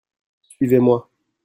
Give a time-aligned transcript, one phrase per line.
[0.41, 1.07] Suivez-moi.